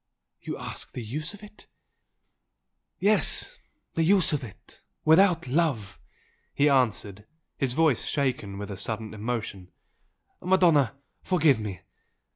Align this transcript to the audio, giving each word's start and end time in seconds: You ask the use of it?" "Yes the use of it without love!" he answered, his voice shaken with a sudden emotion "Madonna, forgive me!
You 0.41 0.57
ask 0.57 0.93
the 0.93 1.03
use 1.03 1.35
of 1.35 1.43
it?" 1.43 1.67
"Yes 2.99 3.61
the 3.93 4.01
use 4.01 4.33
of 4.33 4.43
it 4.43 4.81
without 5.05 5.45
love!" 5.47 5.99
he 6.55 6.67
answered, 6.69 7.27
his 7.55 7.73
voice 7.73 8.05
shaken 8.07 8.57
with 8.57 8.71
a 8.71 8.77
sudden 8.77 9.13
emotion 9.13 9.69
"Madonna, 10.41 10.95
forgive 11.21 11.59
me! 11.59 11.81